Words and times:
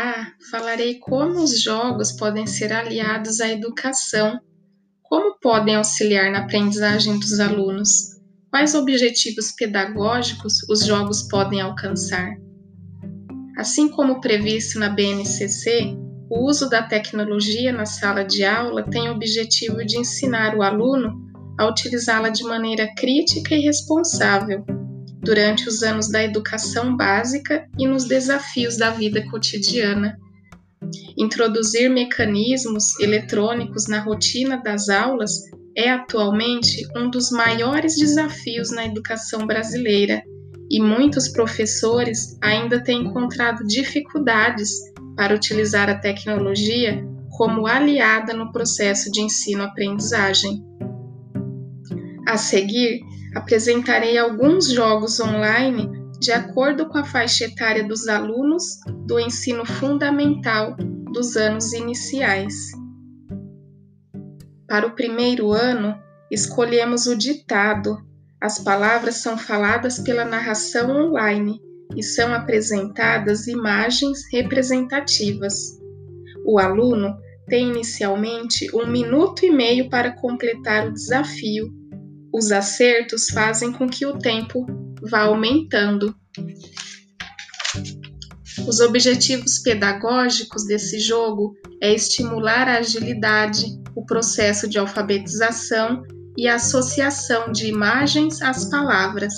Olá, 0.00 0.32
falarei 0.50 0.98
como 0.98 1.42
os 1.42 1.62
jogos 1.62 2.10
podem 2.12 2.46
ser 2.46 2.72
aliados 2.72 3.38
à 3.38 3.50
educação, 3.50 4.40
como 5.02 5.38
podem 5.38 5.74
auxiliar 5.74 6.32
na 6.32 6.38
aprendizagem 6.38 7.18
dos 7.18 7.38
alunos, 7.38 8.18
quais 8.48 8.74
objetivos 8.74 9.52
pedagógicos 9.52 10.54
os 10.70 10.86
jogos 10.86 11.28
podem 11.28 11.60
alcançar. 11.60 12.34
Assim 13.58 13.90
como 13.90 14.22
previsto 14.22 14.78
na 14.78 14.88
BNCC, 14.88 15.94
o 16.30 16.48
uso 16.48 16.70
da 16.70 16.82
tecnologia 16.82 17.70
na 17.70 17.84
sala 17.84 18.24
de 18.24 18.42
aula 18.42 18.88
tem 18.88 19.06
o 19.10 19.12
objetivo 19.12 19.84
de 19.84 19.98
ensinar 19.98 20.56
o 20.56 20.62
aluno 20.62 21.12
a 21.58 21.68
utilizá-la 21.68 22.30
de 22.30 22.42
maneira 22.44 22.88
crítica 22.96 23.54
e 23.54 23.60
responsável 23.60 24.64
durante 25.20 25.68
os 25.68 25.82
anos 25.82 26.10
da 26.10 26.22
educação 26.22 26.96
básica 26.96 27.68
e 27.78 27.86
nos 27.86 28.04
desafios 28.04 28.76
da 28.76 28.90
vida 28.90 29.22
cotidiana. 29.30 30.18
Introduzir 31.16 31.90
mecanismos 31.90 32.98
eletrônicos 32.98 33.86
na 33.86 34.00
rotina 34.00 34.56
das 34.56 34.88
aulas 34.88 35.32
é 35.76 35.90
atualmente 35.90 36.86
um 36.96 37.10
dos 37.10 37.30
maiores 37.30 37.96
desafios 37.96 38.70
na 38.70 38.86
educação 38.86 39.46
brasileira 39.46 40.22
e 40.70 40.80
muitos 40.80 41.28
professores 41.28 42.38
ainda 42.40 42.82
têm 42.82 43.02
encontrado 43.02 43.66
dificuldades 43.66 44.70
para 45.16 45.34
utilizar 45.34 45.90
a 45.90 45.98
tecnologia 45.98 47.04
como 47.36 47.66
aliada 47.66 48.32
no 48.32 48.52
processo 48.52 49.10
de 49.10 49.20
ensino-aprendizagem. 49.20 50.64
A 52.26 52.36
seguir, 52.36 53.00
apresentarei 53.34 54.18
alguns 54.18 54.68
jogos 54.70 55.20
online 55.20 55.88
de 56.20 56.32
acordo 56.32 56.86
com 56.88 56.98
a 56.98 57.04
faixa 57.04 57.44
etária 57.44 57.82
dos 57.82 58.06
alunos 58.06 58.78
do 59.06 59.18
ensino 59.18 59.64
fundamental 59.64 60.76
dos 61.12 61.36
anos 61.36 61.72
iniciais. 61.72 62.72
Para 64.68 64.86
o 64.86 64.94
primeiro 64.94 65.50
ano, 65.50 65.98
escolhemos 66.30 67.06
o 67.06 67.16
ditado. 67.16 67.96
As 68.40 68.58
palavras 68.58 69.16
são 69.16 69.36
faladas 69.36 69.98
pela 69.98 70.24
narração 70.24 70.90
online 70.90 71.58
e 71.96 72.02
são 72.02 72.32
apresentadas 72.34 73.46
imagens 73.46 74.20
representativas. 74.30 75.78
O 76.44 76.58
aluno 76.58 77.16
tem 77.48 77.68
inicialmente 77.70 78.68
um 78.76 78.86
minuto 78.86 79.44
e 79.44 79.50
meio 79.50 79.88
para 79.88 80.12
completar 80.12 80.86
o 80.86 80.92
desafio 80.92 81.79
os 82.32 82.52
acertos 82.52 83.28
fazem 83.28 83.72
com 83.72 83.88
que 83.88 84.06
o 84.06 84.18
tempo 84.18 84.66
vá 85.02 85.22
aumentando. 85.22 86.14
Os 88.66 88.80
objetivos 88.80 89.58
pedagógicos 89.58 90.64
desse 90.66 90.98
jogo 91.00 91.54
é 91.82 91.92
estimular 91.92 92.68
a 92.68 92.78
agilidade, 92.78 93.66
o 93.96 94.04
processo 94.04 94.68
de 94.68 94.78
alfabetização 94.78 96.02
e 96.36 96.46
a 96.46 96.54
associação 96.54 97.50
de 97.50 97.66
imagens 97.66 98.40
às 98.42 98.66
palavras. 98.66 99.34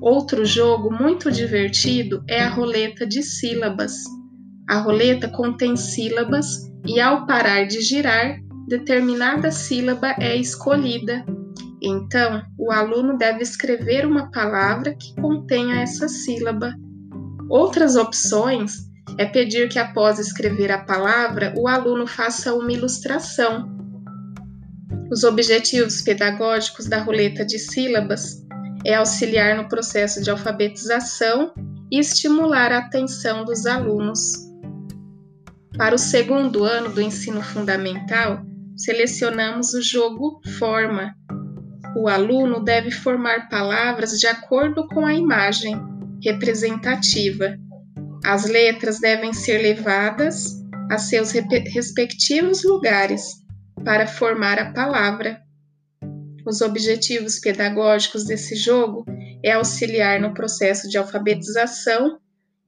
Outro 0.00 0.44
jogo 0.44 0.90
muito 0.90 1.30
divertido 1.30 2.22
é 2.28 2.40
a 2.40 2.48
roleta 2.48 3.06
de 3.06 3.22
sílabas. 3.22 3.94
A 4.68 4.78
roleta 4.78 5.28
contém 5.28 5.76
sílabas 5.76 6.70
e, 6.86 7.00
ao 7.00 7.26
parar 7.26 7.64
de 7.64 7.80
girar, 7.80 8.38
determinada 8.68 9.50
sílaba 9.50 10.14
é 10.20 10.36
escolhida 10.36 11.24
então, 11.82 12.42
o 12.58 12.72
aluno 12.72 13.16
deve 13.16 13.42
escrever 13.42 14.06
uma 14.06 14.30
palavra 14.30 14.94
que 14.94 15.14
contenha 15.20 15.80
essa 15.80 16.08
sílaba. 16.08 16.74
Outras 17.48 17.96
opções 17.96 18.88
é 19.16 19.24
pedir 19.24 19.68
que, 19.68 19.78
após 19.78 20.18
escrever 20.18 20.70
a 20.70 20.84
palavra, 20.84 21.54
o 21.56 21.68
aluno 21.68 22.06
faça 22.06 22.54
uma 22.54 22.72
ilustração. 22.72 23.76
Os 25.10 25.24
objetivos 25.24 26.02
pedagógicos 26.02 26.86
da 26.86 27.00
roleta 27.00 27.44
de 27.44 27.58
sílabas 27.58 28.44
é 28.84 28.94
auxiliar 28.94 29.56
no 29.56 29.68
processo 29.68 30.22
de 30.22 30.30
alfabetização 30.30 31.52
e 31.90 31.98
estimular 31.98 32.72
a 32.72 32.78
atenção 32.78 33.44
dos 33.44 33.66
alunos. 33.66 34.48
Para 35.76 35.94
o 35.94 35.98
segundo 35.98 36.64
ano 36.64 36.90
do 36.90 37.00
ensino 37.00 37.40
fundamental, 37.40 38.42
selecionamos 38.76 39.72
o 39.74 39.82
jogo 39.82 40.40
Forma, 40.58 41.14
o 41.96 42.08
aluno 42.08 42.62
deve 42.62 42.90
formar 42.90 43.48
palavras 43.48 44.18
de 44.18 44.26
acordo 44.26 44.86
com 44.88 45.06
a 45.06 45.14
imagem 45.14 45.76
representativa. 46.22 47.56
As 48.24 48.46
letras 48.46 49.00
devem 49.00 49.32
ser 49.32 49.58
levadas 49.58 50.58
a 50.90 50.98
seus 50.98 51.32
respectivos 51.32 52.64
lugares 52.64 53.22
para 53.84 54.06
formar 54.06 54.58
a 54.58 54.72
palavra. 54.72 55.40
Os 56.44 56.60
objetivos 56.60 57.38
pedagógicos 57.38 58.24
desse 58.24 58.56
jogo 58.56 59.04
é 59.42 59.52
auxiliar 59.52 60.20
no 60.20 60.34
processo 60.34 60.88
de 60.88 60.98
alfabetização 60.98 62.18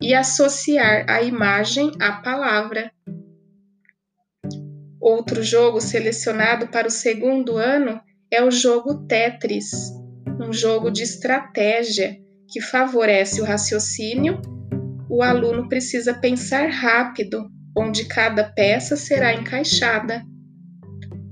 e 0.00 0.14
associar 0.14 1.04
a 1.08 1.22
imagem 1.22 1.90
à 2.00 2.12
palavra. 2.12 2.90
Outro 5.00 5.42
jogo 5.42 5.80
selecionado 5.80 6.68
para 6.68 6.88
o 6.88 6.90
segundo 6.90 7.56
ano 7.56 8.00
é 8.32 8.44
o 8.44 8.50
jogo 8.50 9.06
Tetris, 9.06 9.92
um 10.40 10.52
jogo 10.52 10.90
de 10.90 11.02
estratégia 11.02 12.16
que 12.48 12.60
favorece 12.60 13.40
o 13.40 13.44
raciocínio. 13.44 14.40
O 15.08 15.22
aluno 15.22 15.68
precisa 15.68 16.14
pensar 16.14 16.68
rápido 16.70 17.50
onde 17.76 18.04
cada 18.04 18.44
peça 18.44 18.96
será 18.96 19.34
encaixada. 19.34 20.22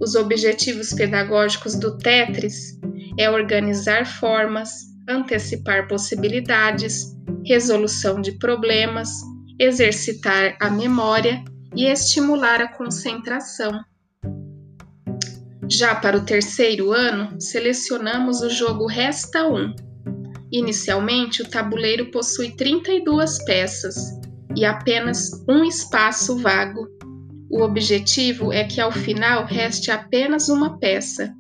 Os 0.01 0.15
objetivos 0.15 0.93
pedagógicos 0.93 1.77
do 1.77 1.97
Tetris 1.99 2.79
é 3.19 3.31
organizar 3.31 4.07
formas, 4.07 4.71
antecipar 5.09 5.89
possibilidades, 5.89 7.17
resolução 7.45 8.21
de 8.21 8.33
problemas, 8.39 9.11
exercitar 9.59 10.57
a 10.61 10.71
memória 10.71 11.43
e 11.75 11.87
estimular 11.87 12.61
a 12.61 12.69
concentração. 12.69 13.73
Já 15.71 15.95
para 15.95 16.17
o 16.17 16.25
terceiro 16.25 16.93
ano, 16.93 17.39
selecionamos 17.39 18.41
o 18.41 18.49
jogo 18.49 18.87
Resta 18.87 19.47
1. 19.47 19.75
Inicialmente, 20.51 21.43
o 21.43 21.49
tabuleiro 21.49 22.11
possui 22.11 22.53
32 22.57 23.45
peças 23.45 24.19
e 24.57 24.65
apenas 24.65 25.31
um 25.47 25.63
espaço 25.63 26.39
vago. 26.39 26.89
O 27.51 27.61
objetivo 27.63 28.51
é 28.51 28.65
que 28.65 28.81
ao 28.81 28.91
final 28.91 29.45
reste 29.45 29.91
apenas 29.91 30.49
uma 30.49 30.79
peça. 30.79 31.35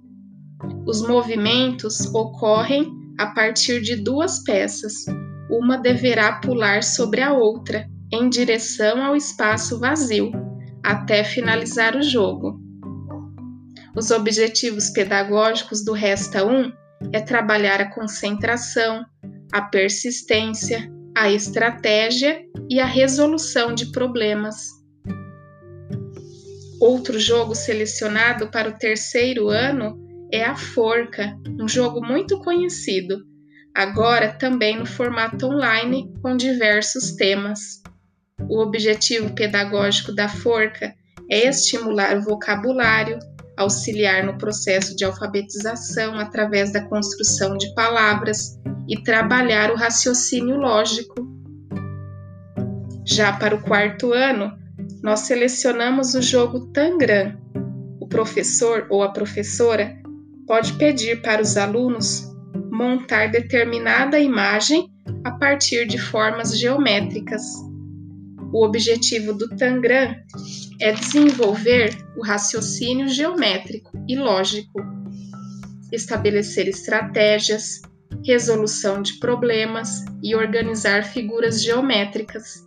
Os 0.87 1.00
movimentos 1.00 2.06
ocorrem 2.15 2.93
a 3.19 3.28
partir 3.28 3.81
de 3.81 3.97
duas 3.97 4.43
peças. 4.44 5.06
Uma 5.50 5.78
deverá 5.78 6.34
pular 6.34 6.83
sobre 6.83 7.22
a 7.22 7.33
outra, 7.33 7.88
em 8.12 8.28
direção 8.28 9.03
ao 9.03 9.17
espaço 9.17 9.81
vazio, 9.81 10.31
até 10.84 11.25
finalizar 11.25 11.97
o 11.97 12.03
jogo. 12.03 12.68
Os 13.99 14.13
objetivos 14.13 14.91
pedagógicos 14.91 15.85
do 15.85 15.93
Resta 15.93 16.47
1 16.47 16.73
é 17.13 17.21
trabalhar 17.21 17.81
a 17.81 17.91
concentração, 17.93 19.05
a 19.51 19.61
persistência, 19.61 20.89
a 21.17 21.29
estratégia 21.33 22.45
e 22.71 22.79
a 22.79 22.87
resolução 22.87 23.75
de 23.75 23.91
problemas. 23.91 24.69
Outro 26.81 27.19
jogo 27.19 27.57
selecionado 27.57 28.53
para 28.53 28.69
o 28.69 28.79
terceiro 28.79 29.49
ano 29.49 29.99
é 30.33 30.45
a 30.45 30.55
Forca, 30.55 31.37
um 31.61 31.67
jogo 31.67 32.01
muito 32.01 32.39
conhecido, 32.39 33.25
agora 33.75 34.33
também 34.33 34.79
no 34.79 34.87
formato 34.87 35.44
online 35.44 36.09
com 36.23 36.37
diversos 36.37 37.17
temas. 37.17 37.83
O 38.49 38.61
objetivo 38.61 39.35
pedagógico 39.35 40.12
da 40.12 40.29
Forca 40.29 40.94
é 41.29 41.49
estimular 41.49 42.17
o 42.17 42.23
vocabulário, 42.23 43.19
auxiliar 43.58 44.25
no 44.25 44.38
processo 44.38 44.96
de 44.96 45.05
alfabetização 45.05 46.19
através 46.19 46.72
da 46.72 46.81
construção 46.82 47.56
de 47.56 47.75
palavras 47.75 48.58
e 48.88 49.02
trabalhar 49.02 49.70
o 49.70 49.76
raciocínio 49.76 50.56
lógico. 50.56 51.14
Já 53.05 53.32
para 53.32 53.55
o 53.55 53.62
quarto 53.62 54.12
ano, 54.12 54.56
nós 55.02 55.20
selecionamos 55.20 56.14
o 56.14 56.22
jogo 56.22 56.72
Tangram. 56.72 57.37
O 58.00 58.08
professor 58.08 58.87
ou 58.88 59.02
a 59.02 59.10
professora 59.12 59.96
pode 60.46 60.72
pedir 60.75 61.20
para 61.20 61.43
os 61.43 61.56
alunos 61.56 62.28
montar 62.70 63.31
determinada 63.31 64.19
imagem 64.19 64.88
a 65.25 65.32
partir 65.32 65.87
de 65.87 65.99
formas 65.99 66.58
geométricas. 66.58 67.68
O 68.53 68.65
objetivo 68.65 69.35
do 69.35 69.49
Tangram 69.56 70.15
é 70.81 70.93
desenvolver 70.93 71.97
o 72.17 72.25
raciocínio 72.25 73.09
geométrico 73.09 73.91
e 74.09 74.17
lógico, 74.17 74.81
estabelecer 75.93 76.67
estratégias, 76.69 77.83
resolução 78.25 79.03
de 79.03 79.19
problemas 79.19 80.05
e 80.23 80.35
organizar 80.35 81.05
figuras 81.05 81.62
geométricas. 81.62 82.67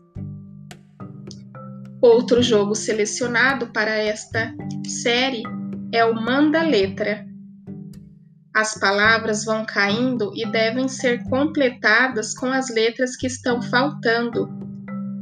Outro 2.01 2.41
jogo 2.41 2.73
selecionado 2.73 3.67
para 3.67 3.91
esta 3.91 4.53
série 4.87 5.43
é 5.91 6.03
o 6.05 6.15
Manda 6.15 6.63
Letra. 6.63 7.25
As 8.55 8.79
palavras 8.79 9.45
vão 9.45 9.65
caindo 9.65 10.31
e 10.35 10.45
devem 10.51 10.87
ser 10.87 11.23
completadas 11.25 12.33
com 12.33 12.47
as 12.47 12.69
letras 12.69 13.15
que 13.15 13.27
estão 13.27 13.61
faltando. 13.61 14.60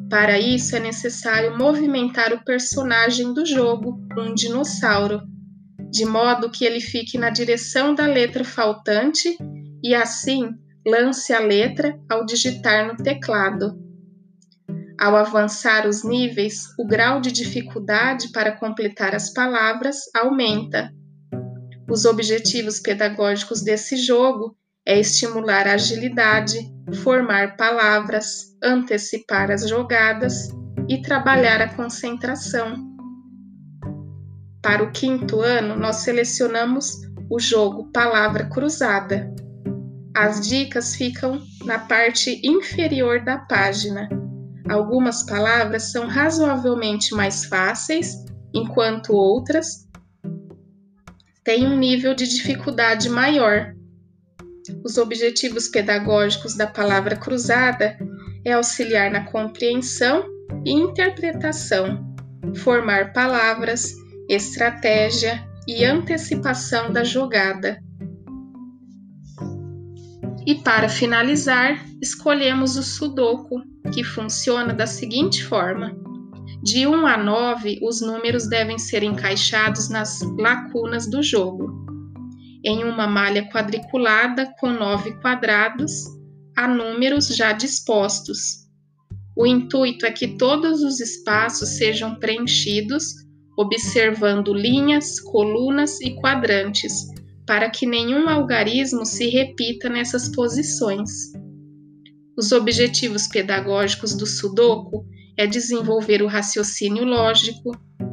Para 0.09 0.39
isso 0.39 0.75
é 0.75 0.79
necessário 0.79 1.55
movimentar 1.55 2.33
o 2.33 2.43
personagem 2.43 3.31
do 3.31 3.45
jogo, 3.45 3.99
um 4.17 4.33
dinossauro, 4.33 5.21
de 5.91 6.03
modo 6.03 6.49
que 6.49 6.65
ele 6.65 6.81
fique 6.81 7.17
na 7.17 7.29
direção 7.29 7.93
da 7.93 8.07
letra 8.07 8.43
faltante 8.43 9.37
e 9.83 9.93
assim 9.93 10.49
lance 10.85 11.31
a 11.31 11.39
letra 11.39 11.99
ao 12.09 12.25
digitar 12.25 12.87
no 12.87 12.97
teclado. 12.97 13.77
Ao 14.99 15.15
avançar 15.15 15.87
os 15.87 16.03
níveis, 16.03 16.65
o 16.77 16.85
grau 16.85 17.21
de 17.21 17.31
dificuldade 17.31 18.31
para 18.31 18.51
completar 18.51 19.13
as 19.15 19.31
palavras 19.31 19.97
aumenta. 20.13 20.91
Os 21.89 22.05
objetivos 22.05 22.79
pedagógicos 22.79 23.61
desse 23.61 23.95
jogo 23.95 24.57
é 24.89 24.99
estimular 24.99 25.67
a 25.67 25.73
agilidade, 25.73 26.57
formar 27.03 27.55
palavras, 27.55 28.57
antecipar 28.63 29.51
as 29.51 29.69
jogadas 29.69 30.49
e 30.87 31.01
trabalhar 31.01 31.61
a 31.61 31.73
concentração. 31.73 32.75
Para 34.61 34.83
o 34.83 34.91
quinto 34.91 35.41
ano, 35.41 35.75
nós 35.75 35.97
selecionamos 35.97 36.93
o 37.29 37.39
jogo 37.39 37.91
Palavra 37.93 38.49
Cruzada. 38.49 39.31
As 40.17 40.45
dicas 40.45 40.95
ficam 40.95 41.39
na 41.63 41.79
parte 41.79 42.41
inferior 42.43 43.23
da 43.23 43.37
página 43.37 44.09
Algumas 44.69 45.23
palavras 45.23 45.91
são 45.91 46.05
razoavelmente 46.05 47.15
mais 47.15 47.45
fáceis, 47.45 48.23
enquanto 48.53 49.13
outras 49.13 49.87
têm 51.43 51.65
um 51.65 51.75
nível 51.75 52.13
de 52.13 52.27
dificuldade 52.27 53.09
maior. 53.09 53.73
Os 54.83 54.97
objetivos 54.97 55.67
pedagógicos 55.67 56.55
da 56.55 56.67
palavra 56.67 57.15
cruzada 57.15 57.97
é 58.45 58.53
auxiliar 58.53 59.11
na 59.11 59.25
compreensão 59.25 60.25
e 60.65 60.71
interpretação, 60.71 62.15
formar 62.55 63.13
palavras, 63.13 63.93
estratégia 64.29 65.47
e 65.67 65.83
antecipação 65.83 66.91
da 66.91 67.03
jogada. 67.03 67.79
E 70.45 70.55
para 70.55 70.89
finalizar, 70.89 71.85
escolhemos 72.01 72.75
o 72.75 72.83
Sudoku, 72.83 73.61
que 73.93 74.03
funciona 74.03 74.73
da 74.73 74.87
seguinte 74.87 75.43
forma: 75.45 75.95
de 76.63 76.87
1 76.87 77.05
a 77.05 77.17
9, 77.17 77.79
os 77.81 78.01
números 78.01 78.47
devem 78.49 78.77
ser 78.77 79.03
encaixados 79.03 79.89
nas 79.89 80.19
lacunas 80.37 81.09
do 81.09 81.21
jogo. 81.21 81.88
Em 82.63 82.83
uma 82.83 83.07
malha 83.07 83.49
quadriculada 83.49 84.53
com 84.59 84.69
nove 84.71 85.19
quadrados, 85.21 86.05
há 86.57 86.67
números 86.67 87.27
já 87.27 87.53
dispostos. 87.53 88.67
O 89.35 89.47
intuito 89.47 90.05
é 90.05 90.11
que 90.11 90.37
todos 90.37 90.81
os 90.81 90.99
espaços 90.99 91.77
sejam 91.77 92.15
preenchidos, 92.15 93.05
observando 93.57 94.53
linhas, 94.53 95.21
colunas 95.21 96.01
e 96.01 96.15
quadrantes, 96.15 97.07
para 97.47 97.69
que 97.69 97.85
nenhum 97.85 98.27
algarismo 98.27 99.05
se 99.05 99.29
repita 99.29 99.87
nessas 99.87 100.29
posições. 100.29 101.31
Os 102.37 102.51
objetivos 102.51 103.27
pedagógicos 103.27 104.13
do 104.13 104.25
Sudoku 104.25 105.05
é 105.37 105.47
desenvolver 105.47 106.21
o 106.21 106.27
raciocínio 106.27 107.05
lógico, 107.05 107.71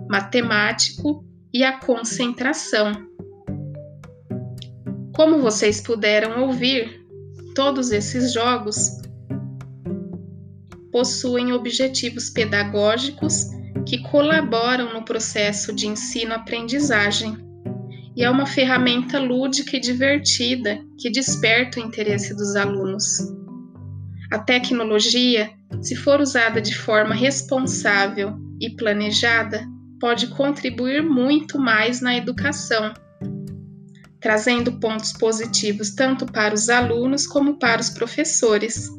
matemático 0.08 1.24
e 1.52 1.64
a 1.64 1.78
concentração. 1.80 2.92
Como 5.16 5.40
vocês 5.40 5.80
puderam 5.80 6.42
ouvir, 6.42 7.02
todos 7.54 7.90
esses 7.90 8.34
jogos 8.34 9.00
possuem 10.92 11.54
objetivos 11.54 12.28
pedagógicos 12.28 13.46
que 13.88 14.02
colaboram 14.02 14.92
no 14.92 15.06
processo 15.06 15.74
de 15.74 15.86
ensino-aprendizagem 15.86 17.34
e 18.14 18.22
é 18.22 18.28
uma 18.28 18.44
ferramenta 18.44 19.18
lúdica 19.18 19.78
e 19.78 19.80
divertida 19.80 20.78
que 20.98 21.08
desperta 21.08 21.80
o 21.80 21.82
interesse 21.82 22.36
dos 22.36 22.54
alunos. 22.54 23.06
A 24.30 24.38
tecnologia, 24.38 25.50
se 25.80 25.96
for 25.96 26.20
usada 26.20 26.60
de 26.60 26.76
forma 26.76 27.14
responsável 27.14 28.34
e 28.60 28.68
planejada, 28.76 29.66
pode 29.98 30.26
contribuir 30.26 31.02
muito 31.02 31.58
mais 31.58 32.02
na 32.02 32.14
educação, 32.14 32.92
trazendo 34.26 34.80
pontos 34.80 35.12
positivos 35.12 35.94
tanto 35.94 36.26
para 36.26 36.52
os 36.52 36.68
alunos 36.68 37.28
como 37.28 37.60
para 37.60 37.80
os 37.80 37.90
professores. 37.90 38.90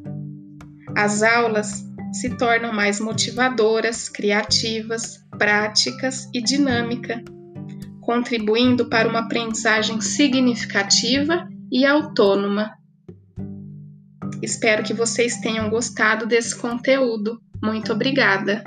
As 0.96 1.22
aulas 1.22 1.84
se 2.14 2.30
tornam 2.38 2.72
mais 2.72 3.02
motivadoras, 3.02 4.08
criativas, 4.08 5.20
práticas 5.38 6.30
e 6.34 6.42
dinâmica, 6.42 7.22
contribuindo 8.00 8.86
para 8.86 9.10
uma 9.10 9.20
aprendizagem 9.20 10.00
significativa 10.00 11.46
e 11.70 11.86
autônoma. 11.86 12.72
Espero 14.42 14.82
que 14.82 14.94
vocês 14.94 15.42
tenham 15.42 15.70
gostado 15.70 16.26
desse 16.26 16.56
conteúdo. 16.56 17.38
Muito 17.62 17.92
obrigada! 17.92 18.64